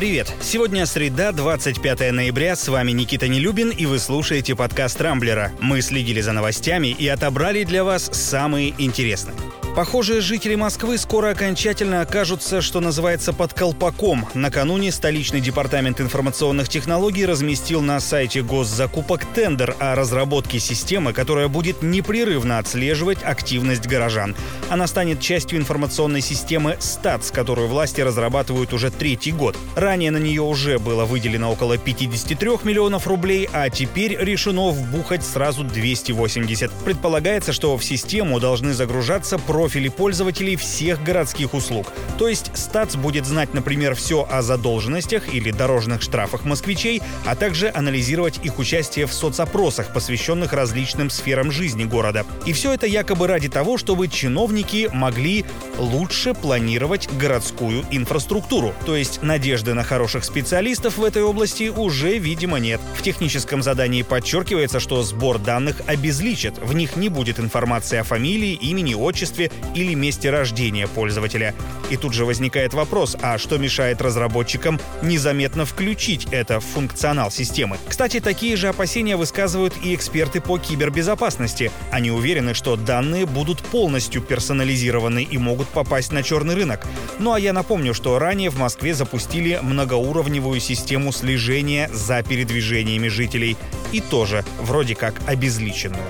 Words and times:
Привет! 0.00 0.32
Сегодня 0.40 0.86
среда, 0.86 1.30
25 1.30 2.10
ноября. 2.12 2.56
С 2.56 2.68
вами 2.68 2.92
Никита 2.92 3.28
Нелюбин, 3.28 3.68
и 3.68 3.84
вы 3.84 3.98
слушаете 3.98 4.56
подкаст 4.56 4.98
«Рамблера». 4.98 5.52
Мы 5.60 5.82
следили 5.82 6.22
за 6.22 6.32
новостями 6.32 6.86
и 6.86 7.06
отобрали 7.06 7.64
для 7.64 7.84
вас 7.84 8.08
самые 8.10 8.72
интересные. 8.78 9.36
Похоже, 9.76 10.20
жители 10.20 10.56
Москвы 10.56 10.98
скоро 10.98 11.30
окончательно 11.30 12.00
окажутся, 12.00 12.60
что 12.60 12.80
называется, 12.80 13.32
под 13.32 13.54
колпаком. 13.54 14.26
Накануне 14.34 14.90
столичный 14.90 15.40
департамент 15.40 16.00
информационных 16.00 16.68
технологий 16.68 17.24
разместил 17.24 17.80
на 17.80 18.00
сайте 18.00 18.42
госзакупок 18.42 19.24
тендер 19.26 19.76
о 19.78 19.94
разработке 19.94 20.58
системы, 20.58 21.12
которая 21.12 21.46
будет 21.46 21.82
непрерывно 21.82 22.58
отслеживать 22.58 23.22
активность 23.22 23.86
горожан. 23.86 24.34
Она 24.70 24.88
станет 24.88 25.20
частью 25.20 25.60
информационной 25.60 26.20
системы 26.20 26.76
СТАТС, 26.80 27.30
которую 27.30 27.68
власти 27.68 28.00
разрабатывают 28.00 28.72
уже 28.72 28.90
третий 28.90 29.30
год. 29.30 29.56
Ранее 29.76 30.10
на 30.10 30.18
нее 30.18 30.42
уже 30.42 30.80
было 30.80 31.04
выделено 31.04 31.50
около 31.50 31.78
53 31.78 32.50
миллионов 32.64 33.06
рублей, 33.06 33.48
а 33.52 33.70
теперь 33.70 34.16
решено 34.18 34.70
вбухать 34.70 35.24
сразу 35.24 35.62
280. 35.62 36.72
Предполагается, 36.84 37.52
что 37.52 37.76
в 37.78 37.84
систему 37.84 38.40
должны 38.40 38.74
загружаться 38.74 39.38
профили 39.38 39.59
профили 39.60 39.90
пользователей 39.90 40.56
всех 40.56 41.02
городских 41.04 41.52
услуг. 41.52 41.92
То 42.16 42.28
есть 42.28 42.50
Статс 42.54 42.96
будет 42.96 43.26
знать, 43.26 43.52
например, 43.52 43.94
все 43.94 44.26
о 44.26 44.40
задолженностях 44.40 45.34
или 45.34 45.50
дорожных 45.50 46.00
штрафах 46.00 46.46
москвичей, 46.46 47.02
а 47.26 47.36
также 47.36 47.68
анализировать 47.68 48.40
их 48.42 48.58
участие 48.58 49.04
в 49.04 49.12
соцопросах, 49.12 49.92
посвященных 49.92 50.54
различным 50.54 51.10
сферам 51.10 51.52
жизни 51.52 51.84
города. 51.84 52.24
И 52.46 52.54
все 52.54 52.72
это 52.72 52.86
якобы 52.86 53.26
ради 53.26 53.50
того, 53.50 53.76
чтобы 53.76 54.08
чиновники 54.08 54.88
могли 54.94 55.44
лучше 55.76 56.32
планировать 56.32 57.10
городскую 57.18 57.84
инфраструктуру. 57.90 58.72
То 58.86 58.96
есть 58.96 59.22
надежды 59.22 59.74
на 59.74 59.84
хороших 59.84 60.24
специалистов 60.24 60.96
в 60.96 61.04
этой 61.04 61.22
области 61.22 61.68
уже, 61.68 62.16
видимо, 62.16 62.58
нет. 62.58 62.80
В 62.96 63.02
техническом 63.02 63.62
задании 63.62 64.00
подчеркивается, 64.00 64.80
что 64.80 65.02
сбор 65.02 65.38
данных 65.38 65.82
обезличит. 65.86 66.54
В 66.62 66.72
них 66.72 66.96
не 66.96 67.10
будет 67.10 67.38
информации 67.38 67.98
о 67.98 68.04
фамилии, 68.04 68.54
имени, 68.54 68.94
отчестве 68.94 69.49
или 69.74 69.94
месте 69.94 70.30
рождения 70.30 70.86
пользователя. 70.86 71.54
И 71.90 71.96
тут 71.96 72.12
же 72.12 72.24
возникает 72.24 72.72
вопрос, 72.74 73.16
а 73.20 73.38
что 73.38 73.58
мешает 73.58 74.00
разработчикам 74.00 74.80
незаметно 75.02 75.64
включить 75.64 76.28
это 76.30 76.60
в 76.60 76.64
функционал 76.64 77.30
системы? 77.30 77.78
Кстати, 77.88 78.20
такие 78.20 78.56
же 78.56 78.68
опасения 78.68 79.16
высказывают 79.16 79.74
и 79.82 79.94
эксперты 79.94 80.40
по 80.40 80.58
кибербезопасности. 80.58 81.70
Они 81.90 82.10
уверены, 82.10 82.54
что 82.54 82.76
данные 82.76 83.26
будут 83.26 83.60
полностью 83.60 84.22
персонализированы 84.22 85.22
и 85.22 85.38
могут 85.38 85.68
попасть 85.68 86.12
на 86.12 86.22
черный 86.22 86.54
рынок. 86.54 86.86
Ну 87.18 87.32
а 87.32 87.40
я 87.40 87.52
напомню, 87.52 87.94
что 87.94 88.18
ранее 88.18 88.50
в 88.50 88.58
Москве 88.58 88.94
запустили 88.94 89.58
многоуровневую 89.60 90.60
систему 90.60 91.12
слежения 91.12 91.90
за 91.92 92.22
передвижениями 92.22 93.08
жителей. 93.08 93.56
И 93.92 94.00
тоже 94.00 94.44
вроде 94.60 94.94
как 94.94 95.14
обезличенную. 95.26 96.04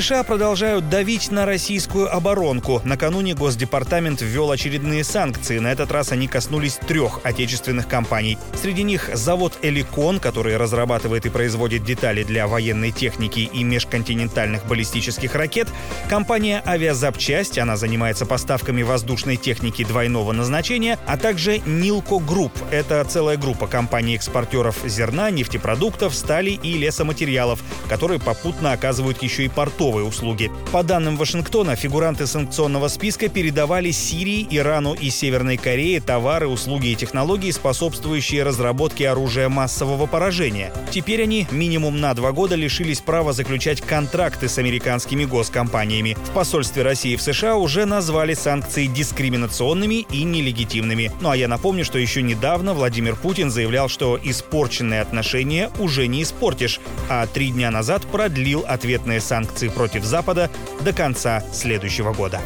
США 0.00 0.24
продолжают 0.24 0.90
давить 0.90 1.30
на 1.30 1.46
российскую 1.46 2.12
оборонку. 2.14 2.82
Накануне 2.84 3.34
Госдепартамент 3.34 4.20
ввел 4.20 4.50
очередные 4.50 5.04
санкции. 5.04 5.58
На 5.58 5.72
этот 5.72 5.90
раз 5.90 6.12
они 6.12 6.28
коснулись 6.28 6.74
трех 6.74 7.20
отечественных 7.24 7.88
компаний. 7.88 8.36
Среди 8.60 8.82
них 8.82 9.08
завод 9.14 9.54
«Эликон», 9.62 10.18
который 10.18 10.56
разрабатывает 10.58 11.24
и 11.24 11.30
производит 11.30 11.84
детали 11.84 12.24
для 12.24 12.46
военной 12.46 12.90
техники 12.90 13.40
и 13.40 13.64
межконтинентальных 13.64 14.66
баллистических 14.66 15.34
ракет, 15.34 15.68
компания 16.10 16.62
«Авиазапчасть», 16.66 17.56
она 17.56 17.78
занимается 17.78 18.26
поставками 18.26 18.82
воздушной 18.82 19.36
техники 19.36 19.84
двойного 19.84 20.32
назначения, 20.32 20.98
а 21.06 21.16
также 21.16 21.60
«Нилко 21.64 22.18
Групп». 22.18 22.52
Это 22.70 23.02
целая 23.04 23.36
группа 23.38 23.66
компаний-экспортеров 23.66 24.76
зерна, 24.84 25.30
нефтепродуктов, 25.30 26.14
стали 26.14 26.50
и 26.50 26.74
лесоматериалов, 26.74 27.60
которые 27.88 28.20
попутно 28.20 28.72
оказывают 28.72 29.22
еще 29.22 29.44
и 29.44 29.48
порт 29.48 29.76
портовые 29.86 30.06
услуги. 30.06 30.50
По 30.72 30.82
данным 30.82 31.16
Вашингтона, 31.16 31.76
фигуранты 31.76 32.26
санкционного 32.26 32.88
списка 32.88 33.28
передавали 33.28 33.92
Сирии, 33.92 34.46
Ирану 34.50 34.94
и 34.94 35.10
Северной 35.10 35.56
Корее 35.56 36.00
товары, 36.00 36.48
услуги 36.48 36.88
и 36.88 36.96
технологии, 36.96 37.52
способствующие 37.52 38.42
разработке 38.42 39.08
оружия 39.08 39.48
массового 39.48 40.06
поражения. 40.06 40.72
Теперь 40.90 41.22
они 41.22 41.46
минимум 41.52 42.00
на 42.00 42.14
два 42.14 42.32
года 42.32 42.56
лишились 42.56 43.00
права 43.00 43.32
заключать 43.32 43.80
контракты 43.80 44.48
с 44.48 44.58
американскими 44.58 45.24
госкомпаниями. 45.24 46.16
В 46.24 46.30
посольстве 46.30 46.82
России 46.82 47.14
в 47.14 47.22
США 47.22 47.56
уже 47.56 47.84
назвали 47.84 48.34
санкции 48.34 48.86
дискриминационными 48.86 50.06
и 50.10 50.24
нелегитимными. 50.24 51.12
Ну 51.20 51.30
а 51.30 51.36
я 51.36 51.46
напомню, 51.46 51.84
что 51.84 51.98
еще 51.98 52.22
недавно 52.22 52.74
Владимир 52.74 53.14
Путин 53.14 53.50
заявлял, 53.50 53.88
что 53.88 54.18
испорченные 54.20 55.00
отношения 55.00 55.70
уже 55.78 56.08
не 56.08 56.24
испортишь, 56.24 56.80
а 57.08 57.26
три 57.26 57.50
дня 57.50 57.70
назад 57.70 58.04
продлил 58.06 58.64
ответные 58.66 59.20
санкции 59.20 59.65
санкций 59.66 59.70
против 59.70 60.04
Запада 60.04 60.50
до 60.80 60.92
конца 60.92 61.42
следующего 61.52 62.12
года. 62.12 62.40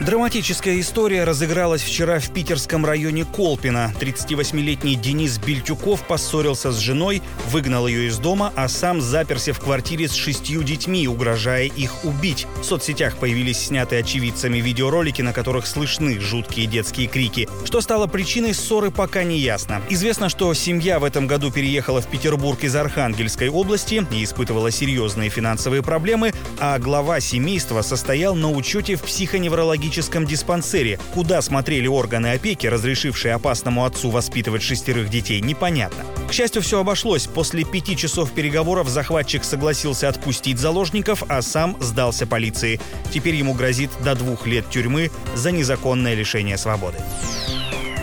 Драматическая 0.00 0.78
история 0.78 1.24
разыгралась 1.24 1.80
вчера 1.80 2.20
в 2.20 2.30
питерском 2.30 2.84
районе 2.84 3.24
Колпина. 3.24 3.94
38-летний 3.98 4.94
Денис 4.94 5.38
Бельтюков 5.38 6.06
поссорился 6.06 6.70
с 6.70 6.76
женой, 6.78 7.22
выгнал 7.48 7.86
ее 7.86 8.08
из 8.08 8.18
дома, 8.18 8.52
а 8.56 8.68
сам 8.68 9.00
заперся 9.00 9.54
в 9.54 9.58
квартире 9.60 10.06
с 10.08 10.12
шестью 10.12 10.62
детьми, 10.62 11.08
угрожая 11.08 11.64
их 11.64 12.04
убить. 12.04 12.46
В 12.60 12.64
соцсетях 12.64 13.16
появились 13.16 13.58
снятые 13.58 14.00
очевидцами 14.00 14.58
видеоролики, 14.58 15.22
на 15.22 15.32
которых 15.32 15.66
слышны 15.66 16.20
жуткие 16.20 16.66
детские 16.66 17.06
крики. 17.06 17.48
Что 17.64 17.80
стало 17.80 18.06
причиной 18.06 18.52
ссоры, 18.52 18.90
пока 18.90 19.24
не 19.24 19.38
ясно. 19.38 19.80
Известно, 19.88 20.28
что 20.28 20.52
семья 20.52 20.98
в 20.98 21.04
этом 21.04 21.26
году 21.26 21.50
переехала 21.50 22.02
в 22.02 22.06
Петербург 22.06 22.62
из 22.62 22.76
Архангельской 22.76 23.48
области 23.48 24.06
и 24.12 24.24
испытывала 24.24 24.70
серьезные 24.70 25.30
финансовые 25.30 25.82
проблемы, 25.82 26.34
а 26.60 26.78
глава 26.78 27.20
семейства 27.20 27.80
состоял 27.80 28.34
на 28.34 28.50
учете 28.50 28.96
в 28.96 29.02
психоневрологическом 29.02 29.85
психиатрическом 29.86 30.26
диспансере. 30.26 30.98
Куда 31.14 31.40
смотрели 31.40 31.86
органы 31.86 32.32
опеки, 32.32 32.66
разрешившие 32.66 33.34
опасному 33.34 33.84
отцу 33.84 34.10
воспитывать 34.10 34.62
шестерых 34.62 35.08
детей, 35.08 35.40
непонятно. 35.40 36.04
К 36.28 36.32
счастью, 36.32 36.62
все 36.62 36.80
обошлось. 36.80 37.26
После 37.26 37.64
пяти 37.64 37.96
часов 37.96 38.32
переговоров 38.32 38.88
захватчик 38.88 39.44
согласился 39.44 40.08
отпустить 40.08 40.58
заложников, 40.58 41.22
а 41.28 41.40
сам 41.40 41.76
сдался 41.80 42.26
полиции. 42.26 42.80
Теперь 43.12 43.36
ему 43.36 43.54
грозит 43.54 43.90
до 44.04 44.14
двух 44.14 44.46
лет 44.46 44.68
тюрьмы 44.70 45.10
за 45.34 45.52
незаконное 45.52 46.14
лишение 46.14 46.58
свободы. 46.58 46.98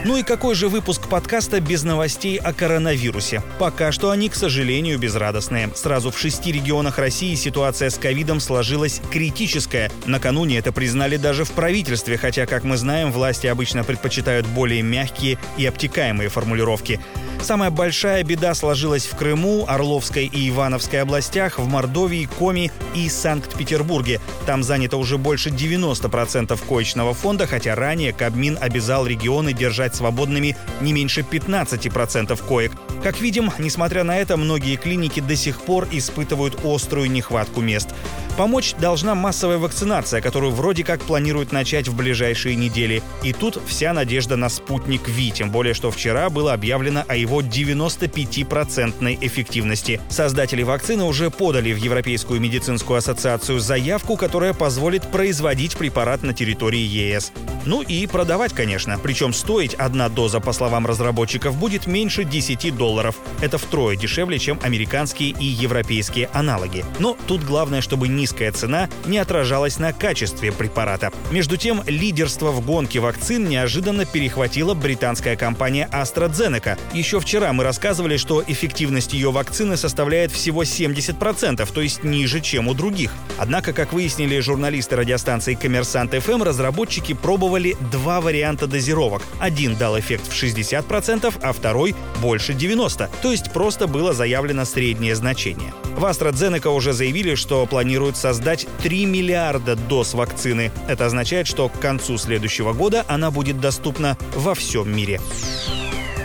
Ну 0.05 0.17
и 0.17 0.23
какой 0.23 0.53
же 0.53 0.67
выпуск 0.67 1.07
подкаста 1.07 1.61
без 1.61 1.83
новостей 1.83 2.37
о 2.37 2.51
коронавирусе? 2.51 3.41
Пока 3.57 3.93
что 3.93 4.11
они, 4.11 4.27
к 4.27 4.35
сожалению, 4.35 4.99
безрадостные. 4.99 5.69
Сразу 5.75 6.11
в 6.11 6.19
шести 6.19 6.51
регионах 6.51 6.97
России 6.97 7.35
ситуация 7.35 7.89
с 7.89 7.97
ковидом 7.97 8.41
сложилась 8.41 8.99
критическая. 9.11 9.89
Накануне 10.05 10.57
это 10.57 10.73
признали 10.73 11.15
даже 11.15 11.45
в 11.45 11.51
правительстве, 11.51 12.17
хотя, 12.17 12.45
как 12.45 12.65
мы 12.65 12.75
знаем, 12.75 13.13
власти 13.13 13.47
обычно 13.47 13.85
предпочитают 13.85 14.45
более 14.45 14.81
мягкие 14.81 15.37
и 15.57 15.65
обтекаемые 15.65 16.27
формулировки. 16.27 16.99
Самая 17.41 17.71
большая 17.71 18.23
беда 18.23 18.53
сложилась 18.53 19.05
в 19.05 19.17
Крыму, 19.17 19.65
Орловской 19.67 20.25
и 20.27 20.49
Ивановской 20.49 21.01
областях, 21.01 21.59
в 21.59 21.67
Мордовии, 21.67 22.29
Коми 22.39 22.71
и 22.95 23.09
Санкт-Петербурге. 23.09 24.21
Там 24.45 24.63
занято 24.63 24.95
уже 24.95 25.17
больше 25.17 25.49
90% 25.49 26.57
коечного 26.67 27.13
фонда, 27.13 27.45
хотя 27.45 27.75
ранее 27.75 28.13
Кабмин 28.13 28.57
обязал 28.61 29.05
регионы 29.05 29.51
держать 29.51 29.92
свободными 29.95 30.55
не 30.81 30.93
меньше 30.93 31.21
15% 31.21 32.47
коек. 32.47 32.71
Как 33.01 33.19
видим, 33.19 33.51
несмотря 33.59 34.03
на 34.03 34.17
это, 34.17 34.37
многие 34.37 34.75
клиники 34.75 35.19
до 35.19 35.35
сих 35.35 35.61
пор 35.61 35.87
испытывают 35.91 36.59
острую 36.63 37.11
нехватку 37.11 37.61
мест. 37.61 37.89
Помочь 38.37 38.73
должна 38.79 39.13
массовая 39.13 39.59
вакцинация, 39.59 40.19
которую 40.19 40.53
вроде 40.53 40.83
как 40.83 41.01
планируют 41.03 41.51
начать 41.51 41.87
в 41.87 41.95
ближайшие 41.95 42.55
недели. 42.55 43.03
И 43.21 43.31
тут 43.31 43.61
вся 43.67 43.93
надежда 43.93 44.35
на 44.37 44.49
спутник 44.49 45.07
Ви, 45.07 45.31
тем 45.31 45.51
более, 45.51 45.75
что 45.75 45.91
вчера 45.91 46.31
было 46.31 46.53
объявлено 46.53 47.03
о 47.07 47.15
его 47.15 47.41
95% 47.41 49.17
эффективности. 49.21 50.01
Создатели 50.09 50.63
вакцины 50.63 51.03
уже 51.03 51.29
подали 51.29 51.71
в 51.73 51.77
Европейскую 51.77 52.41
медицинскую 52.41 52.97
ассоциацию 52.97 53.59
заявку, 53.59 54.17
которая 54.17 54.53
позволит 54.53 55.03
производить 55.03 55.77
препарат 55.77 56.23
на 56.23 56.33
территории 56.33 56.81
ЕС. 56.81 57.31
Ну 57.65 57.81
и 57.81 58.07
продавать, 58.07 58.53
конечно. 58.53 58.97
Причем 59.01 59.31
стоить 59.33 59.73
одна 59.75 60.09
доза, 60.09 60.39
по 60.39 60.53
словам 60.53 60.85
разработчиков, 60.85 61.55
будет 61.57 61.87
меньше 61.87 62.23
10 62.23 62.75
долларов. 62.75 63.15
Это 63.41 63.57
втрое 63.57 63.95
дешевле, 63.95 64.39
чем 64.39 64.59
американские 64.63 65.29
и 65.29 65.45
европейские 65.45 66.29
аналоги. 66.33 66.83
Но 66.99 67.15
тут 67.27 67.43
главное, 67.43 67.81
чтобы 67.81 68.07
низкая 68.23 68.53
цена 68.53 68.89
не 69.05 69.17
отражалась 69.17 69.79
на 69.79 69.91
качестве 69.91 70.53
препарата. 70.53 71.11
Между 71.29 71.57
тем, 71.57 71.83
лидерство 71.87 72.51
в 72.51 72.65
гонке 72.65 73.01
вакцин 73.01 73.49
неожиданно 73.49 74.05
перехватила 74.05 74.73
британская 74.73 75.35
компания 75.35 75.89
AstraZeneca. 75.91 76.79
Еще 76.93 77.19
вчера 77.19 77.51
мы 77.51 77.65
рассказывали, 77.65 78.15
что 78.15 78.41
эффективность 78.47 79.11
ее 79.11 79.31
вакцины 79.31 79.75
составляет 79.75 80.31
всего 80.31 80.63
70%, 80.63 81.69
то 81.69 81.81
есть 81.81 82.05
ниже, 82.05 82.39
чем 82.39 82.69
у 82.69 82.73
других. 82.73 83.11
Однако, 83.37 83.73
как 83.73 83.91
выяснили 83.91 84.39
журналисты 84.39 84.95
радиостанции 84.95 85.55
«Коммерсант 85.55 86.13
ФМ», 86.13 86.43
разработчики 86.43 87.11
пробовали 87.11 87.75
два 87.91 88.21
варианта 88.21 88.67
дозировок. 88.67 89.21
Один 89.41 89.75
дал 89.75 89.99
эффект 89.99 90.29
в 90.29 90.31
60%, 90.31 91.33
а 91.41 91.51
второй 91.51 91.93
больше 92.21 92.53
90%. 92.53 93.09
То 93.21 93.31
есть 93.31 93.51
просто 93.51 93.87
было 93.87 94.13
заявлено 94.13 94.63
среднее 94.63 95.13
значение. 95.15 95.73
В 95.97 96.05
AstraZeneca 96.05 96.69
уже 96.69 96.93
заявили, 96.93 97.35
что 97.35 97.65
планируют 97.65 98.12
создать 98.17 98.67
3 98.81 99.05
миллиарда 99.05 99.75
доз 99.75 100.13
вакцины. 100.13 100.71
Это 100.87 101.05
означает, 101.05 101.47
что 101.47 101.69
к 101.69 101.79
концу 101.79 102.17
следующего 102.17 102.73
года 102.73 103.05
она 103.07 103.31
будет 103.31 103.59
доступна 103.59 104.17
во 104.35 104.55
всем 104.55 104.93
мире. 104.95 105.19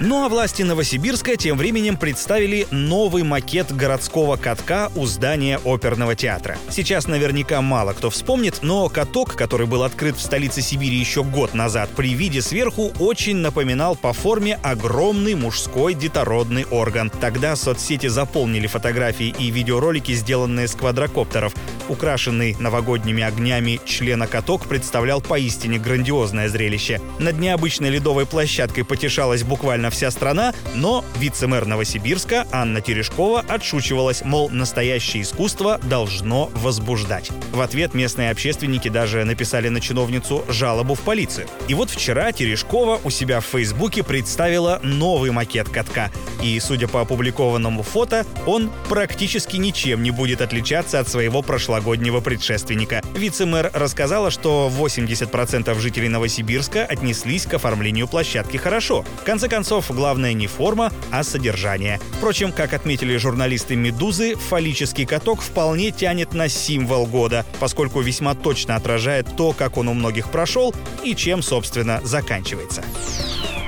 Ну 0.00 0.24
а 0.24 0.28
власти 0.28 0.62
Новосибирска 0.62 1.36
тем 1.36 1.58
временем 1.58 1.96
представили 1.96 2.68
новый 2.70 3.24
макет 3.24 3.74
городского 3.74 4.36
катка 4.36 4.92
у 4.94 5.06
здания 5.06 5.58
оперного 5.64 6.14
театра. 6.14 6.56
Сейчас 6.70 7.08
наверняка 7.08 7.60
мало 7.62 7.94
кто 7.94 8.08
вспомнит, 8.08 8.60
но 8.62 8.88
каток, 8.88 9.34
который 9.34 9.66
был 9.66 9.82
открыт 9.82 10.16
в 10.16 10.20
столице 10.20 10.62
Сибири 10.62 10.96
еще 10.96 11.24
год 11.24 11.52
назад, 11.52 11.90
при 11.96 12.14
виде 12.14 12.42
сверху 12.42 12.92
очень 13.00 13.38
напоминал 13.38 13.96
по 13.96 14.12
форме 14.12 14.60
огромный 14.62 15.34
мужской 15.34 15.94
детородный 15.94 16.64
орган. 16.64 17.10
Тогда 17.10 17.56
соцсети 17.56 18.06
заполнили 18.06 18.68
фотографии 18.68 19.34
и 19.36 19.50
видеоролики, 19.50 20.12
сделанные 20.12 20.68
с 20.68 20.76
квадрокоптеров. 20.76 21.52
Украшенный 21.88 22.56
новогодними 22.58 23.22
огнями 23.22 23.80
члена-каток 23.84 24.66
представлял 24.66 25.20
поистине 25.20 25.78
грандиозное 25.78 26.48
зрелище. 26.48 27.00
Над 27.18 27.38
необычной 27.38 27.90
ледовой 27.90 28.26
площадкой 28.26 28.82
потешалась 28.82 29.42
буквально 29.42 29.90
вся 29.90 30.10
страна, 30.10 30.52
но 30.74 31.04
вице-мэр 31.18 31.66
Новосибирска 31.66 32.46
Анна 32.52 32.80
Терешкова 32.80 33.44
отшучивалась, 33.48 34.22
мол, 34.24 34.50
настоящее 34.50 35.22
искусство 35.22 35.78
должно 35.82 36.50
возбуждать. 36.54 37.30
В 37.52 37.60
ответ 37.60 37.94
местные 37.94 38.30
общественники 38.30 38.88
даже 38.88 39.24
написали 39.24 39.68
на 39.68 39.80
чиновницу 39.80 40.44
жалобу 40.48 40.94
в 40.94 41.00
полицию. 41.00 41.46
И 41.68 41.74
вот 41.74 41.90
вчера 41.90 42.32
Терешкова 42.32 43.00
у 43.02 43.10
себя 43.10 43.40
в 43.40 43.46
Фейсбуке 43.46 44.02
представила 44.02 44.80
новый 44.82 45.30
макет 45.30 45.68
катка. 45.68 46.10
И, 46.42 46.58
судя 46.60 46.88
по 46.88 47.00
опубликованному 47.00 47.82
фото, 47.82 48.24
он 48.46 48.70
практически 48.88 49.56
ничем 49.56 50.02
не 50.02 50.10
будет 50.10 50.40
отличаться 50.40 51.00
от 51.00 51.08
своего 51.08 51.42
прошлогоднего 51.78 52.20
предшественника. 52.20 53.02
Вице-мэр 53.14 53.70
рассказала, 53.72 54.30
что 54.30 54.70
80% 54.76 55.78
жителей 55.78 56.08
Новосибирска 56.08 56.84
отнеслись 56.84 57.46
к 57.46 57.54
оформлению 57.54 58.08
площадки 58.08 58.56
хорошо. 58.56 59.04
В 59.20 59.24
конце 59.24 59.48
концов, 59.48 59.90
главное 59.90 60.32
не 60.32 60.46
форма, 60.48 60.92
а 61.10 61.22
содержание. 61.22 62.00
Впрочем, 62.14 62.52
как 62.52 62.72
отметили 62.72 63.16
журналисты 63.16 63.76
«Медузы», 63.76 64.34
фаллический 64.34 65.06
каток 65.06 65.40
вполне 65.40 65.92
тянет 65.92 66.34
на 66.34 66.48
символ 66.48 67.06
года, 67.06 67.46
поскольку 67.60 68.00
весьма 68.00 68.34
точно 68.34 68.74
отражает 68.74 69.36
то, 69.36 69.52
как 69.52 69.76
он 69.76 69.88
у 69.88 69.94
многих 69.94 70.30
прошел 70.30 70.74
и 71.04 71.14
чем, 71.14 71.42
собственно, 71.42 72.00
заканчивается. 72.02 72.82